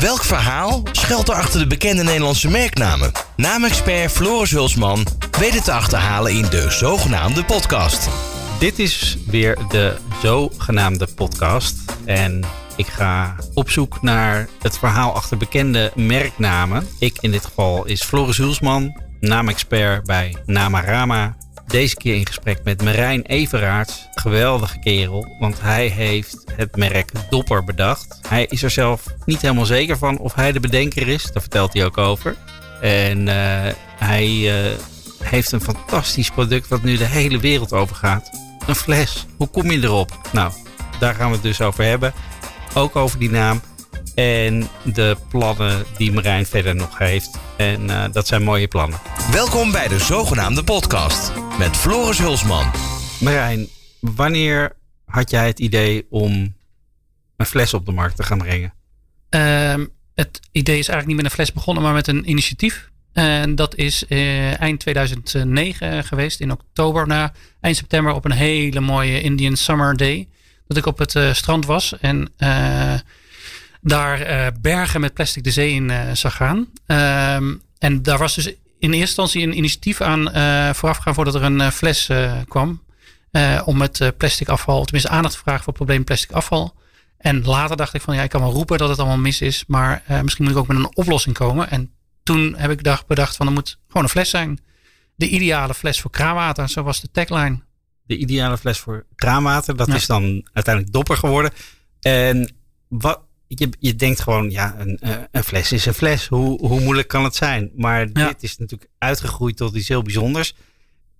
[0.00, 3.12] Welk verhaal schuilt er achter de bekende Nederlandse merknamen?
[3.36, 5.06] Naamexpert Floris Hulsman
[5.38, 8.08] weet het te achterhalen in de zogenaamde podcast.
[8.58, 11.76] Dit is weer de zogenaamde podcast.
[12.04, 12.44] En
[12.76, 16.88] ik ga op zoek naar het verhaal achter bekende merknamen.
[16.98, 21.36] Ik in dit geval is Floris Hulsman, naamexpert bij Namarama.
[21.66, 24.08] Deze keer in gesprek met Marijn Everaerts.
[24.14, 28.18] Geweldige kerel, want hij heeft het merk Dopper bedacht.
[28.28, 31.22] Hij is er zelf niet helemaal zeker van of hij de bedenker is.
[31.22, 32.36] Daar vertelt hij ook over.
[32.80, 33.34] En uh,
[33.98, 34.78] hij uh,
[35.22, 38.30] heeft een fantastisch product wat nu de hele wereld overgaat.
[38.66, 39.26] Een fles.
[39.36, 40.28] Hoe kom je erop?
[40.32, 40.52] Nou,
[40.98, 42.12] daar gaan we het dus over hebben.
[42.74, 43.60] Ook over die naam.
[44.14, 47.30] En de plannen die Marijn verder nog heeft.
[47.56, 48.98] En uh, dat zijn mooie plannen.
[49.32, 52.70] Welkom bij de zogenaamde podcast met Floris Hulsman.
[53.20, 53.68] Marijn,
[54.00, 56.54] wanneer had jij het idee om
[57.36, 58.74] een fles op de markt te gaan brengen?
[59.30, 62.90] Uh, het idee is eigenlijk niet met een fles begonnen, maar met een initiatief.
[63.12, 68.80] En dat is uh, eind 2009 geweest, in oktober, na eind september, op een hele
[68.80, 70.28] mooie Indian Summer Day.
[70.66, 72.94] Dat ik op het uh, strand was en uh,
[73.80, 76.66] daar bergen met plastic de zee in zag gaan.
[76.86, 78.54] Ehm, en daar was dus
[78.84, 80.24] in eerste instantie een initiatief aan
[80.74, 82.10] vooraf gaan voordat er een fles
[82.48, 82.82] kwam.
[83.64, 86.74] om het plastic afval, tenminste aandacht te vragen voor het probleem plastic afval.
[87.24, 89.64] En later dacht ik van ja, ik kan wel roepen dat het allemaal mis is,
[89.66, 91.70] maar uh, misschien moet ik ook met een oplossing komen.
[91.70, 91.90] En
[92.22, 94.60] toen heb ik dacht, bedacht van er moet gewoon een fles zijn.
[95.16, 97.62] De ideale fles voor kraanwater, zo was de tagline.
[98.06, 99.94] De ideale fles voor kraanwater, dat ja.
[99.94, 101.52] is dan uiteindelijk dopper geworden.
[102.00, 102.54] En
[102.88, 103.20] wat,
[103.54, 105.00] je, je denkt gewoon, ja, een,
[105.30, 106.26] een fles is een fles.
[106.26, 107.70] Hoe, hoe moeilijk kan het zijn?
[107.76, 108.26] Maar ja.
[108.28, 110.54] dit is natuurlijk uitgegroeid tot iets heel bijzonders.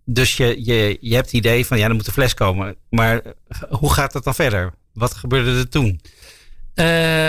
[0.05, 2.77] Dus je, je, je hebt het idee van, ja, er moet een fles komen.
[2.91, 3.23] Maar
[3.69, 4.73] hoe gaat dat dan verder?
[4.93, 6.01] Wat gebeurde er toen?
[6.75, 6.85] Uh,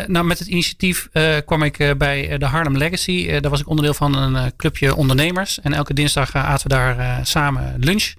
[0.06, 3.40] nou, met het initiatief uh, kwam ik uh, bij de Harlem Legacy.
[3.40, 5.60] daar was ik onderdeel van een clubje ondernemers.
[5.60, 8.14] En elke dinsdag aten we daar samen lunch.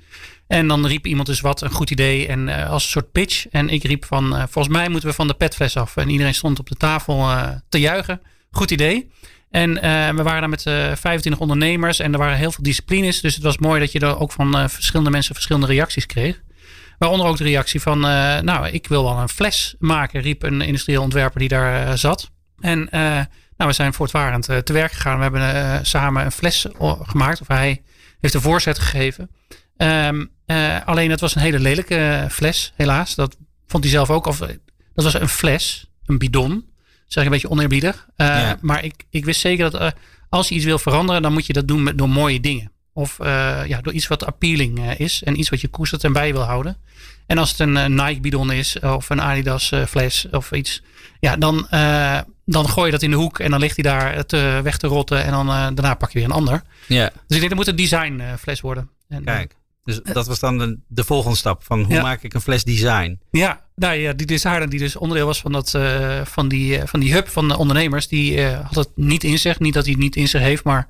[0.46, 2.26] En dan riep iemand dus wat, een goed idee.
[2.26, 3.46] En als een soort pitch.
[3.48, 5.96] En ik riep van, volgens mij moeten we van de petfles af.
[5.96, 7.28] En iedereen stond op de tafel
[7.68, 8.20] te juichen.
[8.50, 9.10] Goed idee.
[9.50, 9.74] En
[10.16, 11.98] we waren daar met 25 ondernemers.
[11.98, 13.20] En er waren heel veel disciplines.
[13.20, 16.42] Dus het was mooi dat je er ook van verschillende mensen verschillende reacties kreeg.
[16.98, 21.02] Waaronder ook de reactie van, nou, ik wil wel een fles maken, riep een industrieel
[21.02, 22.30] ontwerper die daar zat.
[22.60, 25.16] En nou, we zijn voortvarend te werk gegaan.
[25.16, 26.66] We hebben samen een fles
[27.02, 27.82] gemaakt, of hij
[28.20, 29.30] heeft een voorzet gegeven.
[29.76, 30.34] Um,
[30.84, 33.14] alleen het was een hele lelijke fles, helaas.
[33.14, 33.36] Dat
[33.66, 34.26] vond hij zelf ook.
[34.26, 34.38] Of,
[34.94, 36.50] dat was een fles, een bidon.
[36.50, 38.06] Dat zeg ik een beetje oneerbiedig.
[38.16, 38.58] Ja.
[38.60, 39.94] Maar ik, ik wist zeker dat
[40.28, 42.72] als je iets wil veranderen, dan moet je dat doen met, door mooie dingen.
[42.92, 43.16] Of
[43.66, 45.22] ja, door iets wat appealing is.
[45.22, 46.76] En iets wat je koestert en bij wil houden.
[47.26, 48.80] En als het een Nike bidon is.
[48.80, 50.82] Of een Adidas fles of iets.
[51.20, 51.66] Ja, dan,
[52.44, 53.38] dan gooi je dat in de hoek.
[53.38, 55.24] En dan ligt hij daar te, weg te rotten.
[55.24, 56.62] En dan daarna pak je weer een ander.
[56.86, 57.04] Ja.
[57.04, 58.90] Dus ik denk dat moet een design fles worden.
[59.08, 59.56] En, Kijk.
[59.86, 62.02] Dus dat was dan de, de volgende stap van hoe ja.
[62.02, 63.18] maak ik een fles design?
[63.30, 66.82] Ja, nou ja, die designer die dus onderdeel was van, dat, uh, van, die, uh,
[66.84, 69.58] van die hub van de ondernemers, die uh, had het niet in zich.
[69.58, 70.88] Niet dat hij het niet in zich heeft, maar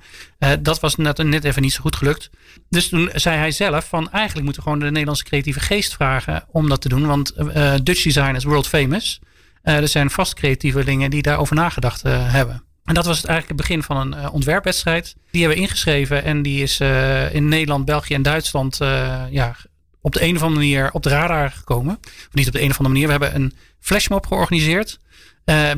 [0.61, 2.31] dat was net, net even niet zo goed gelukt.
[2.69, 6.45] Dus toen zei hij zelf van eigenlijk moeten we gewoon de Nederlandse creatieve geest vragen
[6.51, 7.07] om dat te doen.
[7.07, 7.35] Want
[7.83, 9.21] Dutch design is world famous.
[9.63, 12.66] er zijn vast creatievelingen die daarover nagedacht hebben.
[12.87, 15.17] En dat was eigenlijk het begin van een uh, ontwerpwedstrijd.
[15.31, 19.57] Die hebben we ingeschreven en die is uh, in Nederland, België en Duitsland uh, ja,
[20.07, 21.99] op de een of andere manier op de radar gekomen.
[22.05, 23.07] Of niet op de een of andere manier.
[23.07, 25.01] We hebben een flashmob georganiseerd.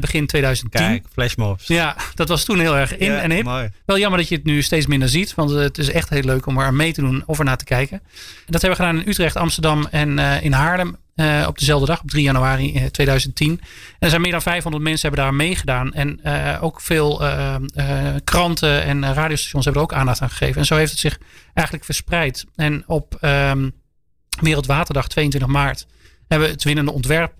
[0.00, 0.80] begin 2010.
[0.80, 1.66] Kijk, flashmobs.
[1.66, 3.44] Ja, dat was toen heel erg in ja, en hip.
[3.44, 3.70] Mooi.
[3.84, 5.34] Wel jammer dat je het nu steeds minder ziet.
[5.34, 7.64] Want het is echt heel leuk om er mee te doen of er naar te
[7.64, 8.00] kijken.
[8.46, 10.96] En dat hebben we gedaan in Utrecht, Amsterdam en in Haarlem.
[11.16, 13.50] Uh, op dezelfde dag, op 3 januari uh, 2010.
[13.50, 13.58] En
[13.98, 15.92] er zijn meer dan 500 mensen hebben daar meegedaan.
[15.92, 16.20] En
[16.60, 17.22] ook veel
[18.24, 20.60] kranten en radiostations hebben er ook aandacht aan gegeven.
[20.60, 21.18] En zo heeft het zich
[21.54, 22.44] eigenlijk verspreid.
[22.56, 23.72] En op um,
[24.40, 25.86] Wereldwaterdag 22 maart
[26.28, 27.32] hebben we het winnende ontwerp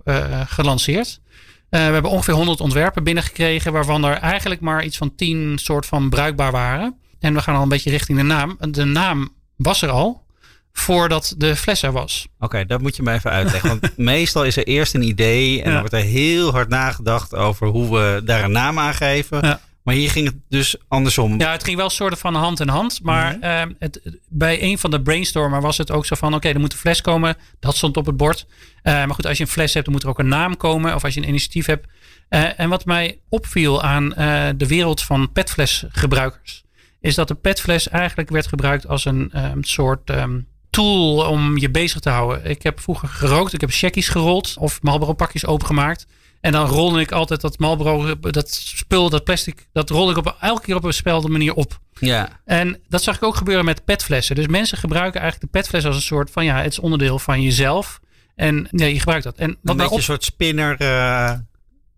[0.46, 1.20] gelanceerd.
[1.68, 6.10] we hebben ongeveer 100 ontwerpen binnengekregen, waarvan er eigenlijk maar iets van 10 soort van
[6.10, 6.96] bruikbaar waren.
[7.20, 8.56] En we gaan al een beetje richting de naam.
[8.70, 10.26] De naam was er al
[10.72, 12.26] voordat de fles er was.
[12.34, 13.68] Oké, okay, dat moet je me even uitleggen.
[13.68, 15.70] Want meestal is er eerst een idee en ja.
[15.70, 19.46] dan wordt er heel hard nagedacht over hoe we daar een naam aan geven.
[19.46, 19.60] Ja.
[19.88, 21.40] Maar hier ging het dus andersom.
[21.40, 23.00] Ja, het ging wel soort van hand in hand.
[23.02, 23.42] Maar Mhm.
[23.42, 26.34] ehm, het, bij een van de brainstormen was het ook zo van...
[26.34, 27.36] oké, er moet een fles komen.
[27.60, 28.46] Dat stond op het bord.
[28.82, 30.94] Eh, maar goed, als je een fles hebt, dan moet er ook een naam komen.
[30.94, 31.86] Of als je een initiatief hebt.
[32.28, 36.64] Eh, en wat mij opviel aan eh, de wereld van petflesgebruikers...
[37.00, 40.10] is dat de petfles eigenlijk werd gebruikt als een ehm, soort...
[40.10, 42.44] ehm, tool om je bezig te houden.
[42.44, 43.52] Ik heb vroeger gerookt.
[43.52, 44.54] Ik heb checkies gerold.
[44.58, 46.06] Of Marlboro pakjes opengemaakt.
[46.40, 50.36] En dan rolde ik altijd dat Marlboro, dat spul, dat plastic, dat rolde ik op,
[50.40, 51.78] elke keer op een spelde manier op.
[52.00, 54.34] Ja, En dat zag ik ook gebeuren met petflessen.
[54.36, 57.42] Dus mensen gebruiken eigenlijk de petfles als een soort van, ja, het is onderdeel van
[57.42, 58.00] jezelf.
[58.34, 59.36] En ja, je gebruikt dat.
[59.36, 60.76] En een wat mij beetje op, een soort spinner.
[60.78, 61.32] eh,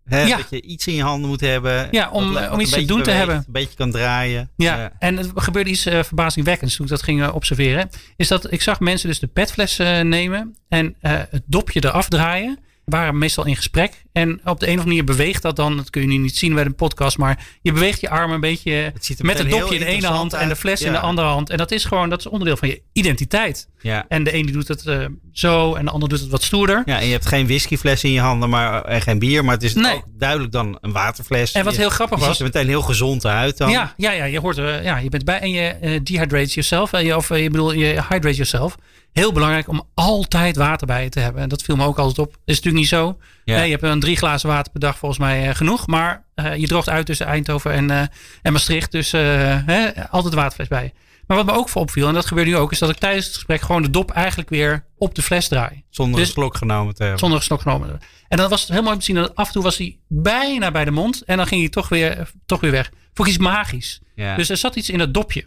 [0.05, 0.37] hè, Ja.
[0.37, 1.89] Dat je iets in je handen moet hebben.
[1.91, 3.37] Ja, om, iets een te doen te hebben.
[3.37, 4.51] Een beetje kan draaien.
[4.57, 7.89] ja, en er gebeurde iets eh, verbazingwekkends toen ik dat ging eh, observeren.
[8.17, 12.59] Is dat ik zag mensen dus de petfles eh, nemen en het dopje eraf draaien.
[12.91, 14.03] Waren meestal in gesprek.
[14.13, 15.77] En op de een of andere manier beweegt dat dan.
[15.77, 17.19] Dat kun je nu niet zien bij een podcast.
[17.19, 20.33] Maar je beweegt je arm een beetje Het met het dopje in de ene hand
[20.33, 21.51] en de fles in de andere hand.
[21.51, 23.69] En dat is gewoon, dat is onderdeel van je identiteit.
[23.81, 24.05] Ja.
[24.09, 26.83] En de een die doet het eh, zo en de ander doet het wat stoerder.
[26.85, 29.45] ja, en je hebt geen whiskyfles in je handen maar, en geen bier.
[29.45, 29.95] Maar het is Nee.
[29.95, 31.53] ook duidelijk dan een waterfles.
[31.53, 33.71] En wat Je- heel grappig je was- ziet er meteen heel gezond uit dan.
[33.71, 36.93] Ja, ja, ja, je hoort er, ja, je bent bij en je eh, dehydrates jezelf.
[36.93, 38.77] eh, je, of eh, je bedoel, je hydrate jezelf.
[39.13, 41.43] Heel belangrijk om altijd water bij je te hebben.
[41.43, 42.33] En dat viel me ook altijd op.
[42.45, 43.19] is natuurlijk niet zo.
[43.45, 43.57] Ja.
[43.57, 45.87] Eh, je hebt een drie glazen water per dag volgens mij eh, genoeg.
[45.87, 48.03] Maar eh, je droogt uit tussen Eindhoven en, eh,
[48.43, 48.93] en Maastricht.
[48.93, 50.83] Dus hè, altijd waterfles bij.
[50.83, 50.91] je.
[51.27, 53.27] Maar wat me ook voor opviel, en dat gebeurt nu ook, is dat ik tijdens
[53.27, 55.85] het gesprek gewoon de dop eigenlijk weer op de fles draai.
[55.91, 57.19] Zonder Dus- een slok genomen te hebben.
[57.21, 57.99] Zonder een slok genomen.
[58.29, 59.99] En dan was het heel mooi om te zien dat af en toe was hij
[60.09, 61.23] bijna bij de mond.
[61.25, 62.91] En dan ging hij toch weer, toch weer weg.
[63.15, 64.01] Vond ik iets magisch.
[64.15, 64.37] Ja.
[64.37, 65.45] Dus er zat iets in dat dopje.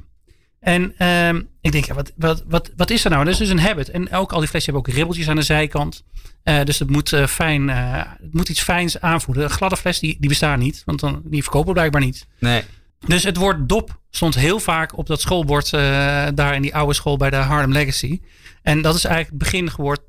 [0.64, 3.24] En ehm, ik denk, ja, wat, wat, wat, wat is er nou?
[3.24, 3.90] Dat is dus een habit.
[3.90, 6.04] En ook al die flesjes hebben ook ribbeltjes aan de zijkant.
[6.44, 9.44] Eh, dus het moet, eh, fijn, eh, het moet iets fijns aanvoelen.
[9.44, 10.82] Een gladde fles die, die bestaat niet.
[10.86, 12.28] Want dan, die verkopen blijkbaar niet.
[12.40, 12.64] nee.
[13.08, 15.72] Dus het woord dop stond heel vaak op dat schoolbord
[16.36, 18.22] daar in die oude school bij de Harlem Legacy.
[18.62, 20.00] En dat is eigenlijk het begin geword,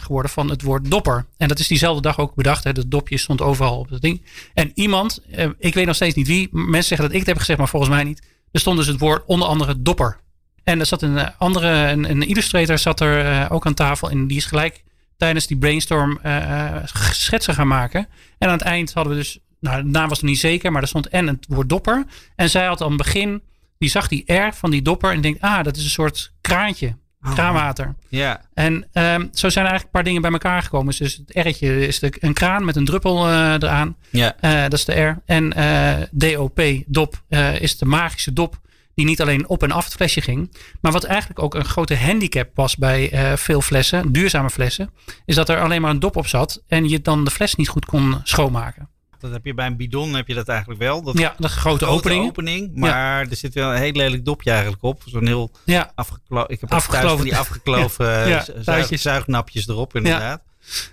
[0.00, 1.26] geworden van het woord dopper.
[1.36, 2.64] En dat is diezelfde dag ook bedacht.
[2.64, 2.72] Hè.
[2.72, 4.22] Dat dopje stond overal op het ding.
[4.52, 5.20] En iemand,
[5.58, 7.92] ik weet nog steeds niet wie, mensen zeggen dat ik het heb gezegd, maar volgens
[7.92, 8.22] mij niet.
[8.54, 10.16] Er stond dus het woord onder andere dopper.
[10.64, 14.10] En er zat een eh, andere, een, illustrator zat er eh, ook aan tafel.
[14.10, 14.84] En die is gelijk
[15.16, 16.76] tijdens die brainstorm eh,
[17.12, 18.08] schetsen gaan maken.
[18.38, 20.82] En aan het eind hadden we dus, nou de naam was nog niet zeker, maar
[20.82, 22.04] er stond en het woord dopper.
[22.36, 23.42] En zij had aan het begin,
[23.78, 26.96] die zag die R van die dopper en denkt, ah, dat is een soort kraantje,
[27.34, 27.94] kraanwater.
[28.08, 28.40] Ja.
[28.54, 30.94] En ehm, zo zijn er eigenlijk een paar dingen bij elkaar gekomen.
[30.98, 33.96] Dus het R'tje is de, een kraan met een druppel eh, eraan.
[34.10, 34.36] Ja.
[34.40, 35.22] Eh, dat is de R.
[35.26, 38.62] En eh, DOP, dop, eh, is de magische dop.
[38.94, 40.56] Die niet alleen op en af het flesje ging.
[40.80, 44.90] Maar wat eigenlijk ook een grote handicap was bij eh, veel flessen, duurzame flessen.
[45.24, 46.62] Is dat er alleen maar een dop op zat.
[46.68, 48.88] En je dan de fles niet goed kon schoonmaken.
[49.24, 51.02] Dat heb je bij een bidon heb je dat eigenlijk wel.
[51.02, 52.26] Dat Ja, de grote, grote opening.
[52.28, 52.70] opening.
[52.76, 55.02] Maar er zit wel een heel lelijk dopje eigenlijk op.
[55.06, 56.50] Zo'n heel Ja, afgekloven.
[56.50, 57.16] Ik heb Afgekloven.
[57.16, 60.42] van die afgekloven Ja, eh, zuig- zuignapjes erop inderdaad.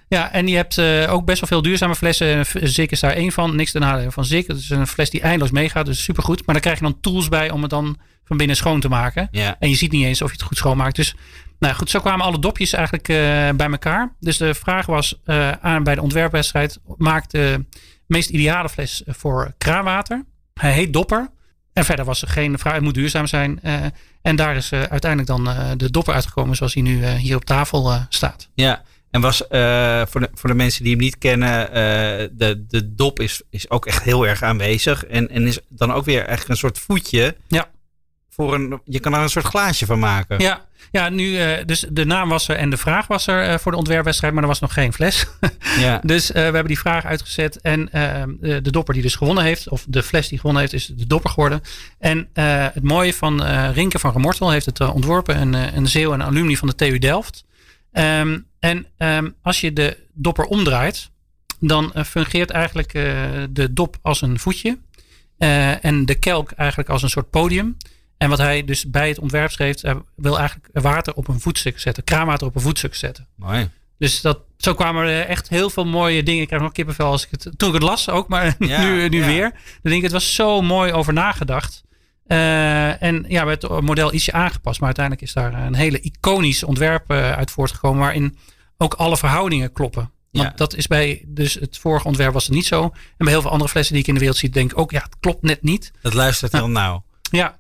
[0.07, 2.45] Ja, en je hebt eh, ook best wel veel duurzame flessen.
[2.61, 3.55] Zik is daar één van.
[3.55, 4.47] Niks ten nadele van Zik.
[4.47, 5.85] Het is een fles die eindeloos meegaat.
[5.85, 6.37] Dus supergoed.
[6.45, 9.27] Maar daar krijg je dan tools bij om het dan van binnen schoon te maken.
[9.31, 9.55] Ja.
[9.59, 10.95] En je ziet niet eens of je het goed schoonmaakt.
[10.95, 11.15] Dus
[11.59, 13.15] nou goed, zo kwamen alle dopjes eigenlijk eh,
[13.55, 14.15] bij elkaar.
[14.19, 15.19] Dus de vraag was
[15.61, 16.79] aan bij de ontwerpwedstrijd.
[16.97, 17.65] Maak de
[18.11, 20.25] meest ideale fles voor kraanwater.
[20.53, 21.29] Hij heet Dopper.
[21.73, 22.73] En verder was er geen vraag.
[22.73, 23.59] Het moet duurzaam zijn.
[23.61, 23.85] Eh,
[24.21, 27.35] en daar is eh, uiteindelijk dan eh, de Dopper uitgekomen zoals hij nu eh, hier
[27.35, 28.49] op tafel eh, staat.
[28.53, 32.65] Ja, en was eh, voor, de, voor de mensen die hem niet kennen, eh, de,
[32.67, 35.05] de dop is, is ook echt heel erg aanwezig.
[35.05, 37.35] En, en is dan ook weer eigenlijk een soort voetje.
[37.47, 37.69] Ja.
[38.41, 40.39] Voor een, je kan er een soort glaasje van maken.
[40.39, 43.57] Ja, ja nu, eh, dus de naam was er en de vraag was er eh,
[43.57, 45.25] voor de ontwerpwedstrijd, maar er was nog geen fles.
[45.79, 46.01] Ja.
[46.03, 47.89] dus eh, we hebben die vraag uitgezet en
[48.39, 51.29] de, dopper die dus gewonnen heeft, of de fles die gewonnen heeft, is de dopper
[51.29, 51.61] geworden.
[51.99, 52.29] En
[52.73, 56.67] het mooie van Rinke van Remortel heeft het ontworpen, een, een zeeuw en alumni van
[56.67, 57.45] de TU Delft.
[57.91, 61.09] Ehm, en ehm, als je de dopper omdraait,
[61.59, 62.91] dan fungeert eigenlijk
[63.49, 64.77] de dop als een voetje.
[65.81, 67.77] en de kelk eigenlijk als een soort podium.
[68.21, 71.79] En wat hij dus bij het ontwerp schreef, hij wil eigenlijk water op een voetstuk
[71.79, 73.27] zetten, kraanwater op een voetstuk zetten.
[73.35, 73.69] Mooi.
[73.97, 76.41] Dus dat, zo kwamen er echt heel veel mooie dingen.
[76.41, 79.09] Ik krijg nog kippenvel als ik het, toen ik het las ook, maar Ja, nu,
[79.09, 79.25] nu ja.
[79.25, 79.49] weer.
[79.51, 81.83] Dan denk ik, het was zo mooi over nagedacht.
[82.27, 85.99] Eh, en ja, we hebben het model ietsje aangepast, maar uiteindelijk is daar een hele
[85.99, 88.37] iconisch ontwerp eh, uit voortgekomen, waarin
[88.77, 90.11] ook alle verhoudingen kloppen.
[90.31, 90.53] Want Ja.
[90.55, 92.83] dat is bij dus het vorige ontwerp was het niet zo.
[92.83, 94.91] En bij heel veel andere flessen die ik in de wereld zie, denk ik ook,
[94.91, 95.91] ja, het klopt net niet.
[96.01, 97.03] Dat luistert heel nauw.
[97.31, 97.59] Ja,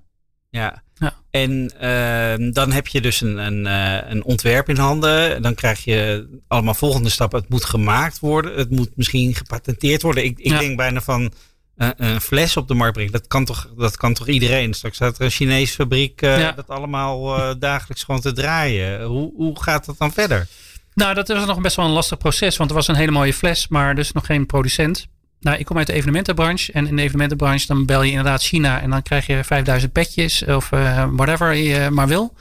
[0.51, 0.83] Ja.
[0.95, 1.13] Ja.
[1.31, 5.41] En ehm, dan heb je dus een, een, eh, een ontwerp in handen.
[5.41, 7.39] Dan krijg je allemaal volgende stappen.
[7.39, 8.57] Het moet gemaakt worden.
[8.57, 10.23] Het moet misschien gepatenteerd worden.
[10.23, 10.59] Ik, ik Ja.
[10.59, 11.33] denk bijna van
[11.75, 14.73] een fles op de markt brengt, dat kan toch, dat kan toch iedereen?
[14.73, 19.03] Straks staat er een Chinese fabriek uh, dat allemaal dagelijks gewoon te draaien.
[19.03, 20.47] Hoe, hoe gaat dat dan verder?
[20.93, 23.33] Nou, dat was nog best wel een lastig proces, want er was een hele mooie
[23.33, 25.07] fles, maar dus nog geen producent.
[25.41, 28.81] Nou, ik kom uit de evenementenbranche en in de evenementenbranche dan bel je inderdaad China
[28.81, 32.33] en dan krijg je 5000 petjes of uh, whatever je maar wil.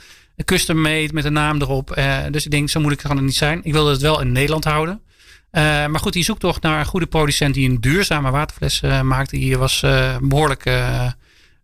[0.45, 2.03] Custom made met een naam erop.
[2.31, 3.61] dus ik denk, zo moeilijk kan het niet zijn.
[3.63, 5.01] Ik wilde het wel in Nederland houden.
[5.51, 9.81] Maar goed, die zoektocht naar een goede producent die een duurzame waterfles maakte, die was
[10.21, 10.71] behoorlijk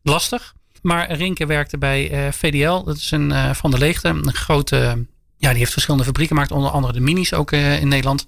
[0.02, 0.55] lastig.
[0.83, 5.59] Maar Rinke werkte bij VDL, dat is een van de leegte, een grote, ja, die
[5.59, 8.26] heeft verschillende fabrieken gemaakt, onder andere de minis ook in Nederland.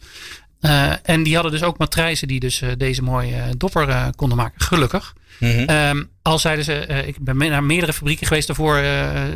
[1.03, 5.15] En die hadden dus ook matrijzen die dus deze mooie dopper konden maken, gelukkig.
[5.38, 6.09] Mm -hmm.
[6.23, 8.83] al zeiden ze, ik ben naar meerdere fabrieken geweest daarvoor,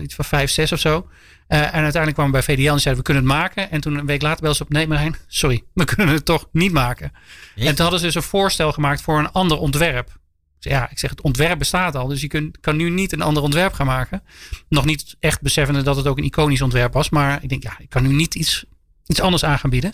[0.03, 1.07] iets van vijf, zes of zo.
[1.47, 3.71] En uiteindelijk kwamen we bij VDL en zeiden we kunnen het maken.
[3.71, 6.49] En toen een week later belden ze op, nee Marijn, sorry, we kunnen het toch
[6.53, 7.13] niet maken.
[7.57, 10.21] En toen hadden ze dus een voorstel gemaakt voor een ander ontwerp.
[10.59, 13.23] Dus ja, ik zeg het ontwerp bestaat al, dus je kunt, kan nu niet een
[13.23, 14.23] ander ontwerp gaan maken.
[14.69, 17.79] Nog niet echt beseffende dat het ook een iconisch ontwerp was, maar ik denk ja,
[17.79, 18.65] ik kan nu niet iets,
[19.13, 19.93] iets anders aan gaan bieden.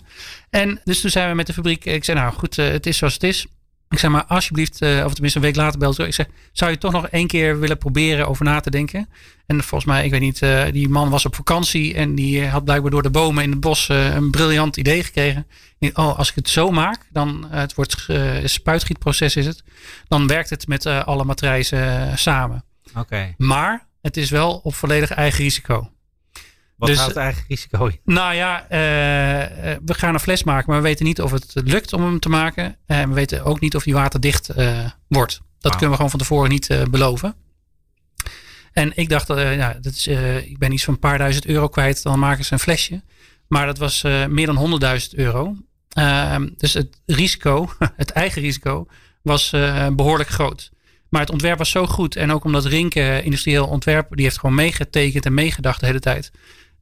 [0.49, 2.97] En dus toen zijn we met de fabriek, ik zei nou goed, uh, het is
[2.97, 3.45] zoals het is.
[3.89, 6.77] Ik zeg maar, alsjeblieft, uh, of tenminste een week later belt Ik zeg, zou je
[6.77, 9.09] toch nog één keer willen proberen over na te denken?
[9.45, 12.63] En volgens mij, ik weet niet, uh, die man was op vakantie en die had
[12.63, 15.47] blijkbaar door de bomen in het bos een briljant idee gekregen.
[15.93, 19.63] Oh, als ik het zo maak, dan het wordt een spuitgietproces is het,
[20.07, 22.63] dan werkt het met alle matrijzen samen.
[22.95, 23.33] Oké.
[23.37, 25.89] Maar het is wel op volledig eigen risico.
[26.79, 27.99] Wat dus, houdt eigen risico in?
[28.05, 28.69] Nou ja, uh,
[29.85, 32.29] we gaan een fles maken, maar we weten niet of het lukt om hem te
[32.29, 32.77] maken.
[32.85, 35.41] En we weten ook niet of die waterdicht uh, wordt.
[35.59, 37.35] Dat kunnen we gewoon van tevoren niet beloven.
[38.71, 40.07] En ik dacht, ja, dat is,
[40.43, 43.01] ik ben iets van een paar duizend euro kwijt, dan maken ze een flesje.
[43.47, 45.55] Maar dat was meer dan 100.000 euro.
[45.89, 48.87] Ehm, dus het risico, het eigen risico,
[49.21, 49.49] was
[49.91, 50.71] behoorlijk groot.
[51.09, 52.15] Maar het ontwerp was zo goed.
[52.15, 56.31] En ook omdat Rinke industrieel ontwerp, die heeft gewoon meegetekend en meegedacht de hele tijd.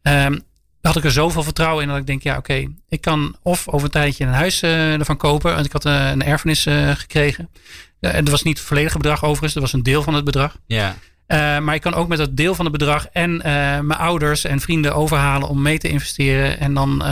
[0.01, 0.45] Um,
[0.87, 3.85] had ik er zoveel vertrouwen in dat ik denk, ja oké, ik kan of over
[3.85, 5.53] een tijdje een huis uh, ervan kopen.
[5.53, 7.49] Want ik had uh, een erfenis uh, gekregen.
[7.99, 10.57] en dat was niet het volledige bedrag overigens, dat was een deel van het bedrag.
[10.67, 10.95] Ja.
[11.59, 13.37] maar ik kan ook met dat deel van het bedrag en
[13.87, 16.59] mijn ouders en vrienden overhalen om mee te investeren.
[16.59, 17.03] En dan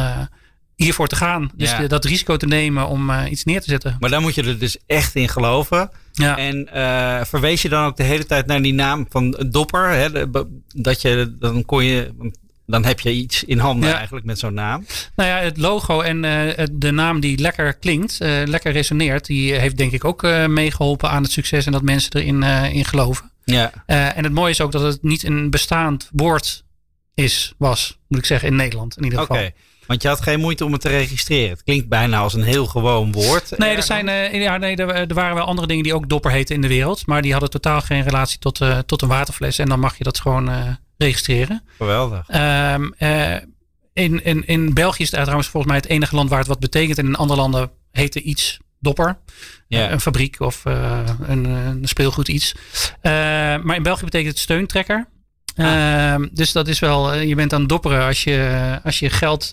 [0.76, 1.52] hiervoor te gaan.
[1.56, 1.88] Dus ja.
[1.88, 3.98] dat risico te nemen om iets neer te zetten.
[4.00, 5.90] Maar dan moet je er dus echt in geloven.
[6.12, 6.38] Ja.
[6.38, 6.68] En
[7.28, 9.90] verwees je dan ook de hele tijd naar die naam van Dopper?
[9.90, 10.30] Hè?
[10.68, 12.14] Dat je, dan kon je,
[12.66, 14.86] dan heb je iets in handen eigenlijk met zo'n naam.
[15.16, 19.54] Nou ja, het logo en uh, de naam die lekker klinkt, uh, lekker resoneert, die
[19.54, 22.44] heeft denk ik ook uh, meegeholpen aan het succes en dat mensen erin
[22.74, 23.32] in geloven.
[23.44, 23.72] Ja.
[23.86, 26.64] en het mooie is ook dat het niet een bestaand woord
[27.14, 29.38] is, was, moet ik zeggen, in Nederland in ieder geval.
[29.38, 29.52] Oké.
[29.88, 31.50] Want je had geen moeite om het te registreren.
[31.50, 33.58] Het klinkt bijna als een heel gewoon woord.
[33.58, 34.06] Nee, er, zijn,
[34.42, 37.06] ja, nee er, er, waren wel andere dingen die ook dopper heten in de wereld.
[37.06, 39.60] Maar die hadden totaal geen relatie tot, tot een waterfles.
[39.60, 41.64] En dan mag je dat gewoon registreren.
[41.78, 42.28] Geweldig.
[42.36, 43.36] Um, uh,
[43.94, 46.60] in, in, in België is het trouwens volgens mij het enige land waar het wat
[46.60, 46.98] betekent.
[46.98, 49.18] En in andere landen heette iets dopper.
[49.68, 52.56] Een fabriek of uh, een, een, speelgoed iets.
[52.82, 53.12] Uh,
[53.64, 55.08] maar in België betekent het steuntrekker.
[55.56, 55.66] Ah.
[55.66, 59.50] Uh, dus dat is wel, je bent aan het dopperen als je, als je geld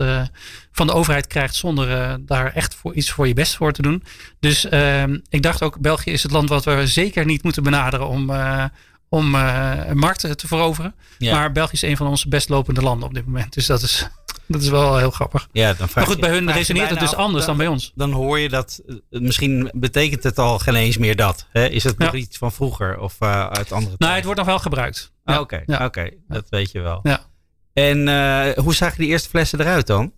[0.73, 4.03] van de overheid krijgt zonder daar echt voor, iets voor je best voor te doen.
[4.41, 8.09] Dus ehm, ik dacht ook, België is het land wat we zeker niet moeten benaderen
[8.09, 8.31] om,
[9.13, 10.95] om uh, markten te veroveren.
[11.19, 13.55] Maar België is een van onze best lopende landen op dit moment.
[13.55, 14.09] Dus dat is,
[14.47, 15.49] dat is wel heel grappig.
[15.53, 17.93] Ja, dan maar goed, bij hun resoneert het dus anders dan, bij ons.
[17.95, 21.47] Dan hoor je dat, eh, misschien betekent het al geen eens meer dat.
[21.51, 21.67] Hè?
[21.69, 24.59] Is het nog iets van vroeger of uh, uit andere Nou, het wordt nog wel
[24.59, 25.13] gebruikt.
[25.25, 27.01] Ah, oké, oké, dat weet je wel.
[27.03, 27.21] Ja.
[27.73, 30.13] En uh, hoe zagen die eerste flessen eruit dan?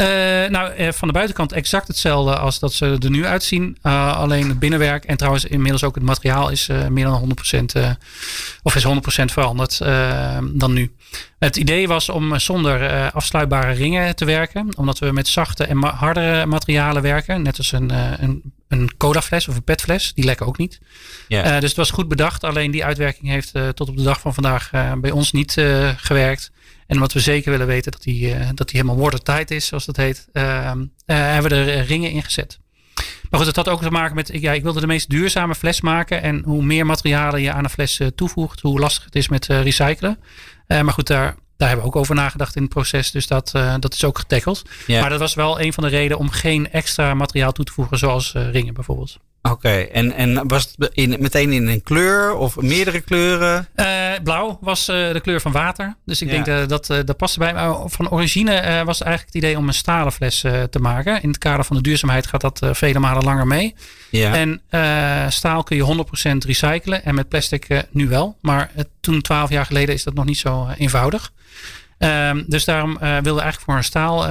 [0.00, 0.06] Uh,
[0.48, 3.78] nou, uh, van de buitenkant exact hetzelfde als dat ze er nu uitzien.
[3.82, 7.36] Uh, alleen het binnenwerk en trouwens inmiddels ook het materiaal is meer dan
[7.76, 7.80] 100%
[8.62, 8.88] of is 100%
[9.24, 9.78] veranderd
[10.52, 10.94] dan nu.
[11.38, 14.76] Het idee was om zonder afsluitbare ringen te werken.
[14.76, 17.42] Omdat we met zachte en hardere materialen werken.
[17.42, 17.90] Net als een,
[18.22, 20.14] een, een codafles of een petfles.
[20.14, 20.80] Die lekken ook niet.
[21.28, 21.60] Yeah.
[21.60, 22.44] dus het was goed bedacht.
[22.44, 25.52] Alleen die uitwerking heeft tot op de dag van vandaag bij ons niet
[25.96, 26.50] gewerkt.
[26.88, 29.84] En wat we zeker willen weten, dat die, uh, dat die helemaal watertight is, zoals
[29.84, 32.58] dat heet, uh, uh, hebben we er ringen in gezet.
[33.30, 35.80] Maar goed, het had ook te maken met, ja, ik wilde de meest duurzame fles
[35.80, 36.22] maken.
[36.22, 40.18] En hoe meer materialen je aan een fles toevoegt, hoe lastig het is met recyclen.
[40.66, 43.10] maar goed, daar, daar hebben we ook over nagedacht in het proces.
[43.10, 44.62] Dus dat, dat is ook getackled.
[44.86, 47.98] Maar dat was wel een van de redenen om geen extra materiaal toe te voegen,
[47.98, 49.18] zoals ringen bijvoorbeeld.
[49.42, 53.68] Oké, en, en was het in, meteen in een kleur of meerdere kleuren?
[53.76, 53.86] Uh,
[54.22, 55.96] blauw was uh, de kleur van water.
[56.04, 56.34] Dus ik ja.
[56.34, 57.82] denk uh, dat dat paste bij me.
[57.86, 60.40] Van origine was het eigenlijk het idee om een stalen fles
[60.70, 61.22] te maken.
[61.22, 63.74] In het kader van de duurzaamheid gaat dat vele malen langer mee.
[64.10, 64.34] Ja.
[64.34, 64.62] En
[65.32, 66.04] staal kun je
[66.42, 68.36] 100% recyclen en met plastic nu wel.
[68.40, 71.32] Maar toen 12 jaar geleden is dat nog niet zo eenvoudig.
[71.98, 74.28] Um, dus daarom wilden we eigenlijk voor een staal,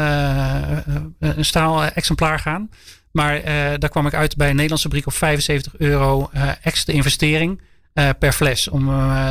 [1.20, 2.70] een staal exemplaar gaan.
[3.12, 3.44] Maar uh,
[3.78, 7.62] daar kwam ik uit bij een Nederlandse fabriek op 75 euro uh, extra investering.
[7.94, 8.68] Uh, per fles.
[8.68, 8.88] Om,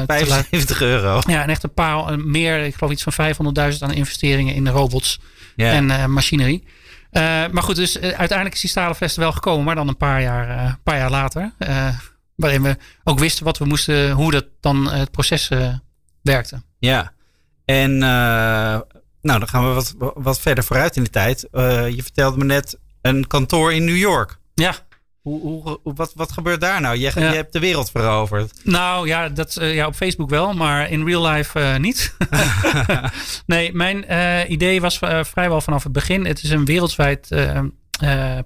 [0.07, 1.21] 75 euro.
[1.27, 3.35] Ja, en echt een paar meer, ik geloof iets van
[3.73, 5.21] 500.000 aan investeringen in robots
[5.57, 5.77] yeah.
[5.77, 6.65] en machinerie.
[7.51, 10.23] maar goed, dus uiteindelijk is die stalen fles er wel gekomen, maar dan een paar
[10.23, 11.53] jaar, paar jaar later.
[12.35, 15.51] waarin we ook wisten wat we moesten, hoe dat dan het proces
[16.23, 16.63] werkte.
[16.79, 17.13] Ja,
[17.65, 21.49] en nou, dan gaan we wat, wat verder vooruit in de tijd.
[21.51, 24.39] je vertelde me net een kantoor in New York.
[24.55, 24.75] Ja.
[25.27, 26.97] Hoe, hoe, wat, wat gebeurt daar nou?
[26.97, 28.61] Je, je hebt de wereld veroverd.
[28.65, 32.17] Nou ja, dat, uh, ja, op Facebook wel, maar in real life uh, niet.
[33.47, 36.25] nee, mijn uh, idee was vrijwel vanaf het begin.
[36.25, 37.29] Het is een wereldwijd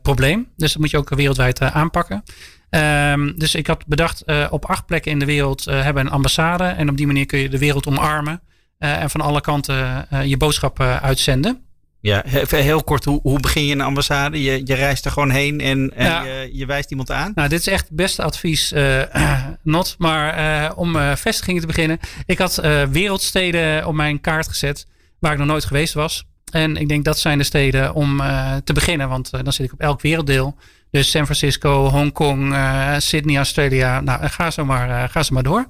[0.02, 0.48] probleem.
[0.56, 2.22] Dus dat moet je ook wereldwijd aanpakken.
[2.70, 6.64] Um, dus ik had bedacht, op acht plekken in de wereld hebben een ambassade.
[6.64, 8.42] En op die manier kun je de wereld omarmen.
[8.78, 11.69] en van alle kanten je boodschap uitzenden.
[12.02, 14.42] Ja, heel kort, hoe, hoe begin je een ambassade?
[14.42, 16.22] Je, je reist er gewoon heen en, en ja.
[16.22, 17.32] je, je, wijst iemand aan?
[17.34, 19.02] Nou, dit is echt het beste advies, uh,
[19.62, 19.94] not.
[19.98, 21.98] Maar uh, om uh, vestigingen te beginnen.
[22.26, 22.54] Ik had
[22.90, 24.86] wereldsteden op mijn kaart gezet
[25.18, 26.24] waar ik nog nooit geweest was.
[26.52, 28.16] En ik denk dat zijn de steden om
[28.64, 30.56] te beginnen, want dan zit ik op elk werelddeel.
[30.90, 32.56] Dus San Francisco, Hongkong,
[32.98, 34.00] Sydney, Australia.
[34.00, 35.68] Nou, ga zo maar, ga zo maar door.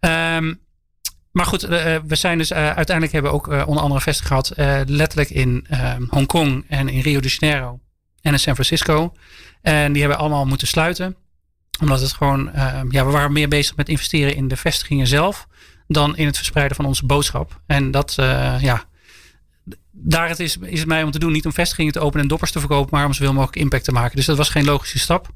[0.00, 0.60] Um,
[1.40, 1.62] maar goed,
[2.06, 4.52] we zijn dus uh, uiteindelijk hebben we ook uh, onder andere vestiging gehad.
[4.88, 5.66] letterlijk in
[6.08, 7.80] Hongkong en in Rio de Janeiro
[8.20, 9.12] en in San Francisco.
[9.62, 11.16] En die hebben allemaal moeten sluiten.
[11.80, 12.50] Omdat het gewoon,
[12.88, 15.46] ja, we waren meer bezig met investeren in de vestigingen zelf.
[15.86, 17.60] Dan in het verspreiden van onze boodschap.
[17.66, 18.14] En dat,
[18.60, 18.84] ja,
[19.90, 21.32] daar het is, is het mij om te doen.
[21.32, 22.96] Niet om vestigingen te openen en doppers te verkopen.
[22.96, 24.16] Maar om zoveel mogelijk impact te maken.
[24.16, 25.28] Dus dat was geen logische stap.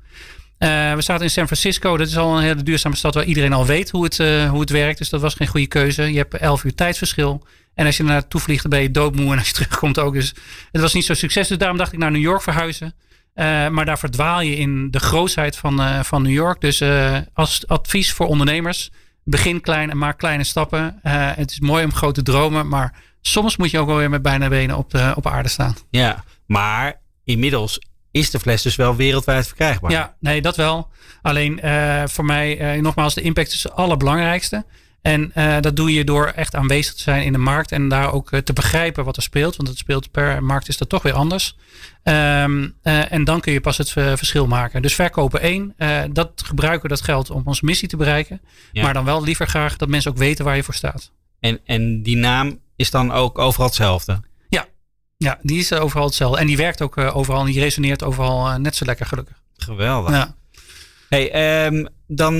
[0.65, 1.97] Uh, we zaten in San Francisco.
[1.97, 4.61] Dat is al een hele duurzame stad waar iedereen al weet hoe het, uh, hoe
[4.61, 4.99] het werkt.
[4.99, 6.13] Dus dat was geen goede keuze.
[6.13, 7.47] Je hebt 11 uur tijdsverschil.
[7.75, 9.33] En als je naartoe vliegt, dan ben je doodmoe.
[9.33, 10.15] En als je terugkomt ook.
[10.15, 10.35] Dus
[10.73, 11.49] het was niet zo succes.
[11.49, 12.95] Dus daarom dacht ik naar New York verhuizen.
[13.35, 16.61] Uh, maar daar verdwaal je in de grootheid van, van New York.
[16.61, 16.83] Dus
[17.33, 18.91] als advies voor ondernemers.
[19.25, 20.99] Begin klein en maak kleine stappen.
[21.03, 22.69] het is mooi om grote dromen.
[22.69, 25.77] Maar soms moet je ook wel weer met bijna benen op, de, op aarde staan.
[25.91, 27.79] Ja, maar inmiddels
[28.15, 29.91] is de fles dus wel wereldwijd verkrijgbaar.
[29.91, 30.89] Ja, nee, dat wel.
[31.23, 34.65] Alleen uh, voor mij, uh, nogmaals, de impact is het allerbelangrijkste.
[35.03, 38.13] En uh, dat doe je door echt aanwezig te zijn in de markt en daar
[38.13, 39.57] ook te begrijpen wat er speelt.
[39.57, 41.57] Want het speelt per markt is dat toch weer anders.
[42.03, 44.83] Um, en dan kun je pas het verschil maken.
[44.83, 45.75] Dus verkopen één,
[46.13, 48.41] dat gebruiken we dat geld om onze missie te bereiken.
[48.73, 48.83] Ja.
[48.83, 51.11] Maar dan wel liever graag dat mensen ook weten waar je voor staat.
[51.41, 54.21] En, en die naam is dan ook overal hetzelfde?
[55.25, 56.39] Ja, die is overal hetzelfde.
[56.39, 57.41] En die werkt ook uh, overal.
[57.41, 59.37] En die resoneert overal uh, net zo lekker gelukkig.
[59.57, 60.11] Geweldig.
[60.11, 60.35] Ja.
[61.09, 62.35] Hey, um, dan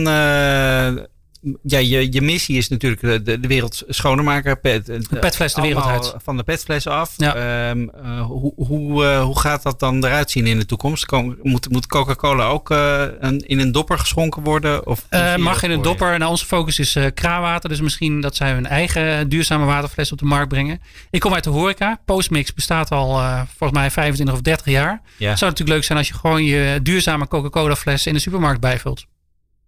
[1.63, 4.61] ja, je, je missie is natuurlijk de, de wereld schoner maken.
[4.61, 6.15] Pet, de petfles de wereld uit.
[6.23, 7.15] Van de petfles af.
[7.17, 7.71] Ja.
[7.71, 11.11] Um, uh, hoe, hoe, uh, hoe gaat dat dan eruit zien in de toekomst?
[11.43, 14.87] Moet, moet Coca-Cola ook uh, een, in een dopper geschonken worden?
[14.87, 16.19] Of mag in een dopper.
[16.19, 17.69] Nou, onze focus is kraanwater.
[17.69, 20.81] Dus misschien dat zij hun eigen duurzame waterfles op de markt brengen.
[21.11, 22.01] Ik kom uit de horeca.
[22.05, 23.23] Postmix bestaat al
[23.57, 25.03] volgens mij 25 of 30 jaar.
[25.17, 25.29] Ja.
[25.29, 28.61] Het zou natuurlijk leuk zijn als je gewoon je duurzame Coca-Cola fles in de supermarkt
[28.61, 29.07] bijvult.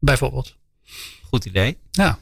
[0.00, 0.56] Bijvoorbeeld.
[1.37, 1.79] Goed idee.
[1.90, 2.18] Ja.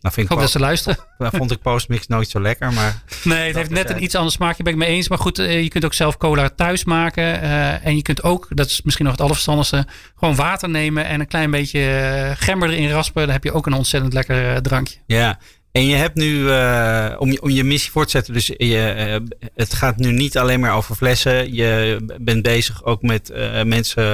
[0.00, 0.98] Nou, vind ik hoop dat ze luisteren.
[1.18, 3.02] Nou vond ik postmix nooit zo lekker, maar...
[3.24, 5.08] Nee, het heeft net een iets ander smaakje, ben ik mee eens.
[5.08, 7.42] Maar goed, eh, je kunt ook zelf cola thuis maken.
[7.42, 9.86] Uh, en je kunt ook, dat is misschien nog het allerverstandigste...
[10.16, 13.22] gewoon water nemen en een klein beetje uh, gember erin raspen.
[13.22, 14.98] Dan heb je ook een ontzettend lekker drankje.
[15.06, 15.38] Ja,
[15.72, 19.20] en je hebt nu, uh, om, je, om je missie voort te zetten, dus je,
[19.22, 21.54] uh, het gaat nu niet alleen maar over flessen.
[21.54, 23.32] Je bent bezig ook met
[23.64, 24.04] mensen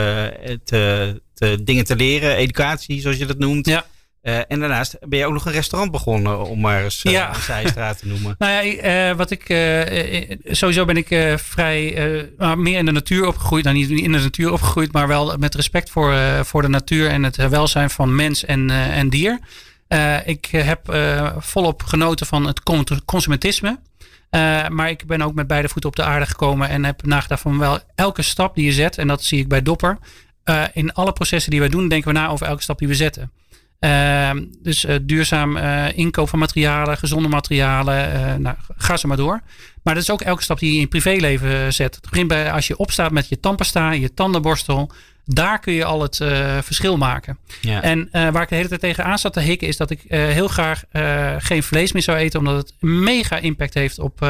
[0.64, 3.66] te, te, dingen te leren, educatie zoals je dat noemt.
[3.66, 3.84] Ja.
[4.24, 7.28] Uh, en daarnaast ben je ook nog een restaurant begonnen, om maar eens ja.
[7.28, 8.34] een zijstraat te noemen.
[8.38, 9.44] nou ja, uh, wat ik,
[10.44, 11.82] sowieso ben ik vrij
[12.56, 13.64] meer in de natuur opgegroeid.
[13.64, 17.22] Nou, niet in de natuur opgegroeid, maar wel met respect voor, voor de natuur en
[17.22, 19.38] het welzijn van mens en, en dier.
[20.24, 20.96] ik heb
[21.38, 22.62] volop genoten van het
[23.04, 23.78] consumentisme.
[24.68, 27.58] maar ik ben ook met beide voeten op de aarde gekomen en heb nagedacht van
[27.58, 29.98] wel elke stap die je zet, en dat zie ik bij Dopper.
[30.72, 33.30] in alle processen die wij doen, denken we na over elke stap die we zetten.
[33.84, 39.16] Ehm, dus uh, duurzaam uh, inkoop van materialen, gezonde materialen, uh, nou, ga zo maar
[39.16, 39.40] door.
[39.82, 41.94] Maar dat is ook elke stap die je in je privéleven zet.
[41.94, 44.90] Het begint bij als je opstaat met je tandpasta, je tandenborstel,
[45.24, 46.16] Daar kun je al het
[46.60, 47.38] verschil maken.
[47.60, 47.82] Ja.
[47.82, 50.48] En waar ik de hele tijd tegen aan zat te hikken, is dat ik heel
[50.48, 50.82] graag
[51.38, 54.28] geen vlees meer zou eten, omdat het mega impact heeft op,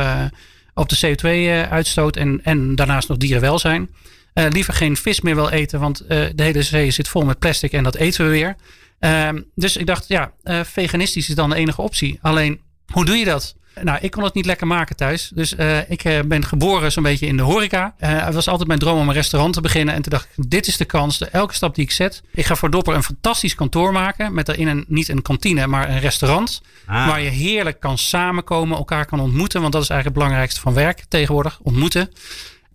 [0.75, 3.91] op de CO2-uitstoot en, en daarnaast nog dierenwelzijn.
[4.35, 7.83] liever geen vis meer wil eten, want de hele zee zit vol met plastic en
[7.83, 8.57] dat eten we weer.
[9.05, 10.33] Ehm, dus ik dacht, ja,
[10.65, 12.19] veganistisch is dan de enige optie.
[12.23, 12.61] Alleen,
[12.93, 13.57] hoe doe je dat?
[13.83, 15.31] Nou, ik kon het niet lekker maken thuis.
[15.35, 17.95] Dus uh, ik uh, ben geboren zo'n beetje in de horeca.
[18.01, 19.95] Uh, het was altijd mijn droom om een restaurant te beginnen.
[19.95, 21.19] En toen dacht ik, dit is de kans.
[21.19, 22.23] De, elke stap die ik zet.
[22.33, 24.35] Ik ga voor Dopper een fantastisch kantoor maken.
[24.35, 26.63] Met daarin een, niet een kantine, maar een restaurant.
[26.87, 27.07] Ah.
[27.07, 29.61] Waar je heerlijk kan samenkomen, elkaar kan ontmoeten.
[29.61, 31.59] Want dat is eigenlijk het belangrijkste van werk tegenwoordig.
[31.63, 32.11] Ontmoeten.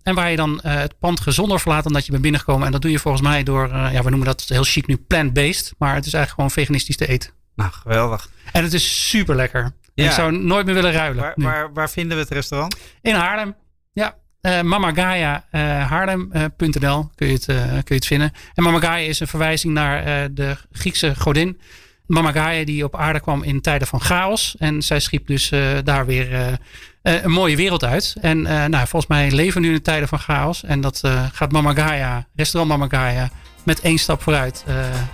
[0.02, 2.66] En waar je dan het pand gezonder verlaat dan dat je bent binnengekomen.
[2.66, 5.74] En dat doe je volgens mij door, ja, we noemen dat heel chic nu plant-based.
[5.78, 7.30] Maar het is eigenlijk gewoon veganistisch te eten.
[7.54, 8.28] Nou, geweldig.
[8.52, 9.72] En het is super lekker.
[9.94, 11.22] Ik zou nooit meer willen ruilen.
[11.22, 12.76] Waar, waar, waar, vinden we het restaurant?
[13.02, 13.54] In Haarlem.
[13.92, 14.18] Ja.
[14.42, 18.32] Uh, Mamagaya uh, Haarlem.nl kun, je het, kun je het vinden.
[18.54, 21.60] En Mamagaya is een verwijzing naar de Griekse godin.
[22.06, 24.56] Mamagaya die op aarde kwam in tijden van chaos.
[24.58, 25.48] En zij schiep dus
[25.84, 26.58] daar weer
[27.02, 28.14] een mooie wereld uit.
[28.20, 30.64] En nou, volgens mij leven we nu in tijden van chaos.
[30.64, 31.00] En dat
[31.32, 33.30] gaat Mamagaya, restaurant Mamagaya,
[33.64, 34.64] met één stap vooruit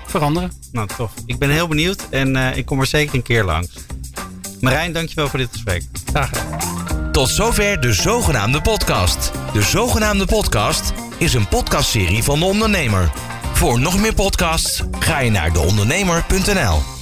[0.06, 0.52] veranderen.
[0.72, 1.12] Nou, tof.
[1.26, 3.68] Ik ben heel benieuwd en ik kom er zeker een keer langs.
[4.60, 5.82] Marijn, dankjewel voor dit gesprek.
[6.04, 7.12] Graag gedaan.
[7.12, 9.32] Tot zover de zogenaamde podcast.
[9.52, 13.10] De zogenaamde podcast is een podcastserie van de ondernemer.
[13.52, 16.95] Voor nog meer podcasts ga je naar deondernemer.nl.